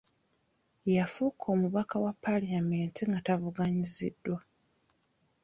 Yafuuka 0.95 1.45
omubaka 1.55 1.95
wa 2.03 2.13
paalamenti 2.23 3.01
nga 3.09 3.19
tavuganyiziddwa. 3.25 4.37